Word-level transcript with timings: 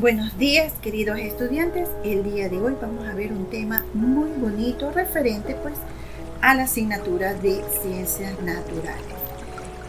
Buenos 0.00 0.38
días 0.38 0.74
queridos 0.80 1.18
estudiantes, 1.18 1.88
el 2.04 2.22
día 2.22 2.48
de 2.48 2.56
hoy 2.56 2.76
vamos 2.80 3.04
a 3.08 3.14
ver 3.14 3.32
un 3.32 3.50
tema 3.50 3.84
muy 3.94 4.30
bonito 4.38 4.92
referente 4.92 5.56
pues 5.56 5.74
a 6.40 6.54
la 6.54 6.62
asignatura 6.62 7.34
de 7.34 7.60
ciencias 7.82 8.40
naturales. 8.42 9.02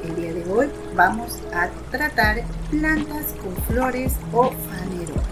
El 0.04 0.16
día 0.16 0.34
de 0.34 0.52
hoy 0.52 0.68
vamos 0.96 1.38
a 1.54 1.70
tratar 1.92 2.42
plantas 2.72 3.36
con 3.44 3.56
flores 3.68 4.14
o 4.34 4.50
fanerolas. 4.50 5.26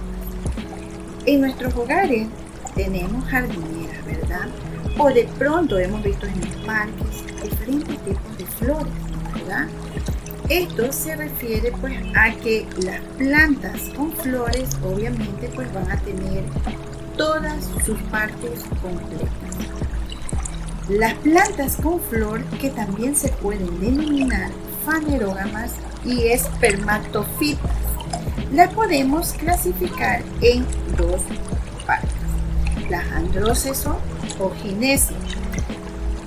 En 1.25 1.41
nuestros 1.41 1.73
hogares 1.75 2.27
tenemos 2.75 3.25
jardineras, 3.25 4.05
¿verdad? 4.05 4.47
O 4.99 5.09
de 5.09 5.27
pronto 5.39 5.79
hemos 5.79 6.03
visto 6.03 6.27
en 6.27 6.39
los 6.39 6.55
parques 6.67 7.25
diferentes 7.41 7.97
tipos 8.05 8.37
de 8.37 8.45
flores, 8.45 8.93
¿verdad? 9.33 9.67
Esto 10.49 10.91
se 10.93 11.15
refiere 11.15 11.73
pues 11.81 11.93
a 12.15 12.31
que 12.31 12.65
las 12.83 13.01
plantas 13.17 13.81
con 13.95 14.11
flores 14.13 14.69
obviamente 14.83 15.49
pues 15.53 15.73
van 15.73 15.91
a 15.91 15.99
tener 16.01 16.43
todas 17.17 17.65
sus 17.85 17.99
partes 18.03 18.63
completas. 18.81 19.31
Las 20.89 21.15
plantas 21.15 21.75
con 21.75 21.99
flor 21.99 22.43
que 22.61 22.69
también 22.69 23.15
se 23.15 23.27
pueden 23.29 23.79
denominar 23.81 24.51
fanerógamas 24.85 25.73
y 26.05 26.27
espermatofitas 26.27 27.87
las 28.53 28.73
podemos 28.73 29.33
clasificar 29.33 30.23
en 30.41 30.65
dos 30.95 31.21
partes, 31.85 32.11
las 32.89 33.05
andróceso 33.11 33.99
o 34.39 34.51
gineso. 34.61 35.13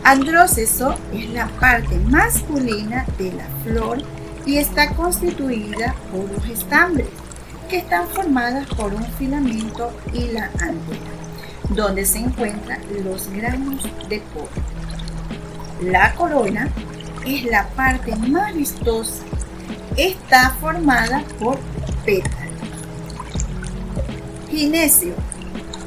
Andróceso 0.03 0.97
es 1.13 1.29
la 1.31 1.47
parte 1.61 1.95
masculina 1.99 3.05
de 3.19 3.33
la 3.33 3.45
flor 3.63 3.99
y 4.47 4.57
está 4.57 4.95
constituida 4.95 5.95
por 6.11 6.31
los 6.31 6.45
estambres, 6.49 7.07
que 7.69 7.79
están 7.79 8.09
formadas 8.09 8.67
por 8.69 8.95
un 8.95 9.05
filamento 9.13 9.93
y 10.15 10.33
la 10.33 10.47
antena, 10.47 11.11
donde 11.69 12.07
se 12.07 12.19
encuentran 12.19 12.81
los 13.05 13.31
granos 13.31 13.83
de 14.09 14.23
polen. 14.33 15.93
La 15.93 16.15
corona 16.15 16.69
es 17.27 17.45
la 17.45 17.69
parte 17.69 18.17
más 18.17 18.55
vistosa. 18.55 19.23
Está 19.97 20.51
formada 20.61 21.23
por 21.39 21.59
pétalos. 22.07 22.41
Ginesio 24.51 25.15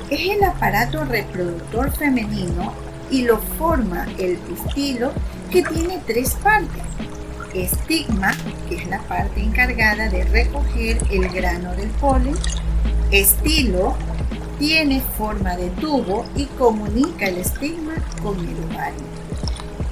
es 0.09 0.37
el 0.37 0.43
aparato 0.43 1.03
reproductor 1.03 1.91
femenino 1.91 2.73
y 3.09 3.23
lo 3.23 3.37
forma 3.57 4.07
el 4.17 4.37
pistilo 4.37 5.11
que 5.51 5.63
tiene 5.63 6.01
tres 6.05 6.35
partes 6.35 6.83
estigma, 7.53 8.31
que 8.67 8.75
es 8.75 8.87
la 8.87 8.99
parte 9.03 9.41
encargada 9.41 10.09
de 10.09 10.23
recoger 10.25 10.97
el 11.11 11.29
grano 11.29 11.75
del 11.75 11.89
polen, 11.91 12.35
estilo, 13.11 13.95
tiene 14.59 15.01
forma 15.17 15.55
de 15.55 15.69
tubo 15.71 16.25
y 16.35 16.45
comunica 16.45 17.27
el 17.27 17.37
estigma 17.37 17.93
con 18.21 18.37
el 18.39 18.55
ovario. 18.65 19.03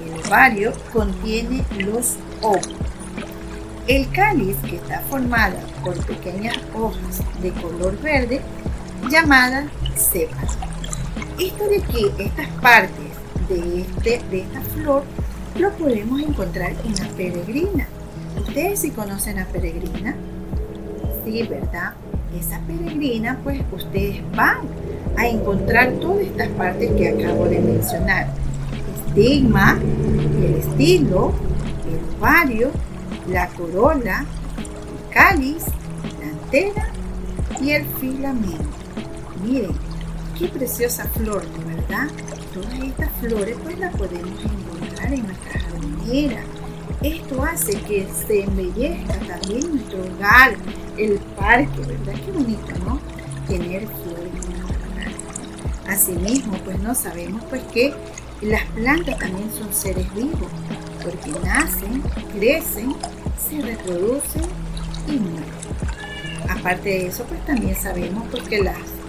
El 0.05 0.25
ovario 0.25 0.73
contiene 0.91 1.63
los 1.77 2.17
óvulos. 2.41 2.77
El 3.87 4.09
cáliz, 4.11 4.55
que 4.57 4.77
está 4.77 5.01
formada 5.01 5.59
por 5.83 5.97
pequeñas 6.05 6.57
hojas 6.73 7.21
de 7.41 7.51
color 7.51 7.99
verde, 8.01 8.41
llamadas 9.09 9.65
cepas. 9.95 10.57
Esto 11.41 11.63
de 11.67 11.81
que 11.81 12.23
estas 12.23 12.47
partes 12.61 12.93
de, 13.49 13.81
este, 13.81 14.21
de 14.29 14.41
esta 14.41 14.61
flor 14.61 15.01
lo 15.57 15.71
podemos 15.71 16.21
encontrar 16.21 16.73
en 16.85 16.93
la 16.93 17.07
peregrina. 17.17 17.87
¿Ustedes 18.39 18.81
sí 18.81 18.91
conocen 18.91 19.39
a 19.39 19.47
peregrina? 19.47 20.15
Sí, 21.25 21.41
¿verdad? 21.41 21.93
Esa 22.39 22.59
peregrina, 22.59 23.39
pues 23.43 23.59
ustedes 23.71 24.21
van 24.35 24.59
a 25.17 25.27
encontrar 25.27 25.93
todas 25.93 26.27
estas 26.27 26.49
partes 26.49 26.91
que 26.91 27.09
acabo 27.09 27.45
de 27.45 27.59
mencionar. 27.59 28.27
Estigma, 29.07 29.79
el 30.43 30.55
estilo, 30.57 31.33
el 31.89 32.19
ovario, 32.19 32.69
la 33.27 33.47
corola, 33.47 34.25
el 34.59 35.11
cáliz, 35.11 35.65
la 36.19 36.27
antera 36.29 36.89
y 37.59 37.71
el 37.71 37.85
filamento. 37.99 38.63
Miren, 39.43 39.90
qué 40.41 40.47
preciosa 40.47 41.05
flor, 41.15 41.43
¿verdad? 41.67 42.07
Todas 42.53 42.73
estas 42.79 43.11
flores 43.21 43.55
pues 43.63 43.77
las 43.77 43.95
podemos 43.95 44.39
encontrar 44.43 45.13
en 45.13 45.27
nuestra 45.27 45.59
jardinera. 45.59 46.41
Esto 47.03 47.43
hace 47.43 47.73
que 47.81 48.07
se 48.27 48.43
embellezca 48.43 49.19
también 49.19 49.75
nuestro 49.75 49.99
hogar, 50.01 50.55
el 50.97 51.19
parque, 51.37 51.79
¿verdad? 51.81 52.19
Qué 52.25 52.31
bonito, 52.31 52.71
¿no? 52.85 52.99
Tener 53.47 53.87
flores 53.87 54.33
en 54.33 54.61
nuestro 54.61 54.91
hogar. 54.91 55.93
Asimismo, 55.93 56.53
pues 56.65 56.79
no 56.79 56.95
sabemos 56.95 57.43
pues 57.49 57.61
que 57.71 57.93
las 58.41 58.65
plantas 58.71 59.19
también 59.19 59.51
son 59.51 59.71
seres 59.71 60.11
vivos, 60.15 60.49
porque 61.03 61.31
nacen, 61.43 62.01
crecen, 62.35 62.95
se 63.47 63.61
reproducen 63.61 64.43
y 65.07 65.17
mueren. 65.17 65.61
Aparte 66.49 66.89
de 66.89 67.07
eso, 67.07 67.23
pues 67.25 67.45
también 67.45 67.75
sabemos 67.75 68.27
porque 68.31 68.63
las, 68.63 68.75
las 68.75 69.00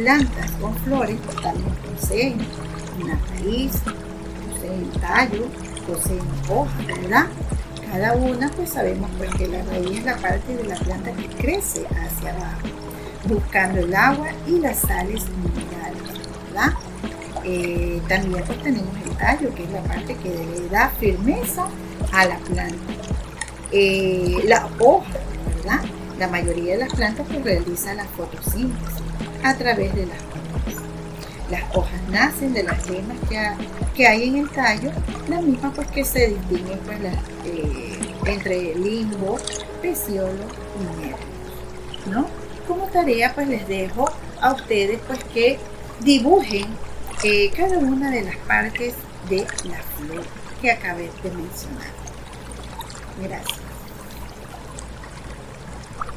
plantas 0.00 0.50
con 0.52 0.74
flores 0.76 1.18
también 1.42 1.74
poseen 1.94 2.38
una 3.02 3.18
raíz, 3.28 3.72
poseen 4.48 4.90
tallo, 4.98 5.46
poseen 5.86 6.20
hojas, 6.48 6.86
¿verdad? 6.86 7.26
Cada 7.90 8.14
una 8.14 8.48
pues 8.50 8.70
sabemos 8.70 9.10
pues 9.18 9.34
que 9.34 9.46
la 9.48 9.62
raíz 9.64 9.98
es 9.98 10.04
la 10.04 10.16
parte 10.16 10.56
de 10.56 10.64
la 10.64 10.76
planta 10.76 11.12
que 11.12 11.28
crece 11.28 11.86
hacia 11.86 12.30
abajo, 12.30 12.68
buscando 13.28 13.80
el 13.80 13.94
agua 13.94 14.28
y 14.46 14.58
las 14.58 14.78
sales 14.78 15.24
minerales, 15.42 16.02
¿verdad? 16.48 16.72
Eh, 17.44 18.00
también 18.08 18.44
pues 18.44 18.62
tenemos 18.62 18.94
el 19.04 19.16
tallo, 19.16 19.54
que 19.54 19.64
es 19.64 19.70
la 19.70 19.82
parte 19.82 20.14
que 20.16 20.30
le 20.30 20.68
da 20.68 20.88
firmeza 20.98 21.66
a 22.12 22.24
la 22.24 22.38
planta. 22.38 22.94
Eh, 23.72 24.44
la 24.46 24.66
hoja, 24.78 25.06
¿verdad? 25.56 25.99
La 26.20 26.28
mayoría 26.28 26.74
de 26.74 26.80
las 26.80 26.92
plantas 26.92 27.26
pues 27.26 27.42
realiza 27.42 27.94
la 27.94 28.04
fotosíntesis 28.04 29.02
a 29.42 29.56
través 29.56 29.94
de 29.94 30.04
las 30.04 30.18
hojas. 30.18 30.82
Las 31.50 31.74
hojas 31.74 32.00
nacen 32.10 32.52
de 32.52 32.62
las 32.62 32.84
yemas 32.84 33.16
que, 33.96 34.06
hay 34.06 34.28
en 34.28 34.36
el 34.36 34.50
tallo, 34.50 34.90
la 35.30 35.40
misma 35.40 35.72
pues 35.72 35.88
que 35.88 36.04
se 36.04 36.28
distinguen 36.28 36.78
pues, 36.80 36.98
entre 38.26 38.74
limbo, 38.74 39.38
peciolo 39.80 40.44
y 40.78 41.00
nervios. 41.00 41.20
¿no? 42.10 42.26
Como 42.68 42.84
tarea 42.88 43.32
pues 43.34 43.48
les 43.48 43.66
dejo 43.66 44.04
a 44.42 44.52
ustedes 44.52 45.00
pues 45.06 45.24
que 45.24 45.58
dibujen 46.00 46.66
eh, 47.24 47.50
cada 47.56 47.78
una 47.78 48.10
de 48.10 48.24
las 48.24 48.36
partes 48.46 48.92
de 49.30 49.46
la 49.64 49.80
flor 49.96 50.24
que 50.60 50.70
acabé 50.70 51.10
de 51.22 51.30
mencionar. 51.30 51.88
Gracias. 53.22 53.69